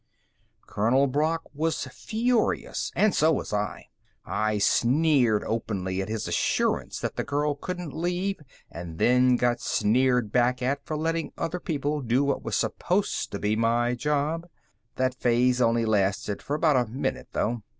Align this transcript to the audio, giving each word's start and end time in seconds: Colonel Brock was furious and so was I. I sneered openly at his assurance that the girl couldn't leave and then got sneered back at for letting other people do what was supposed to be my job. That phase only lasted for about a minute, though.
Colonel 0.65 1.05
Brock 1.05 1.43
was 1.53 1.83
furious 1.85 2.91
and 2.95 3.13
so 3.13 3.31
was 3.31 3.53
I. 3.53 3.89
I 4.25 4.57
sneered 4.57 5.43
openly 5.45 6.01
at 6.01 6.09
his 6.09 6.27
assurance 6.27 6.97
that 6.99 7.17
the 7.17 7.23
girl 7.23 7.53
couldn't 7.53 7.93
leave 7.93 8.39
and 8.71 8.97
then 8.97 9.35
got 9.35 9.61
sneered 9.61 10.31
back 10.31 10.59
at 10.63 10.83
for 10.87 10.97
letting 10.97 11.33
other 11.37 11.59
people 11.59 12.01
do 12.01 12.23
what 12.23 12.41
was 12.41 12.55
supposed 12.55 13.31
to 13.33 13.37
be 13.37 13.55
my 13.55 13.93
job. 13.93 14.49
That 14.95 15.13
phase 15.13 15.61
only 15.61 15.85
lasted 15.85 16.41
for 16.41 16.55
about 16.55 16.77
a 16.77 16.89
minute, 16.89 17.27
though. 17.33 17.61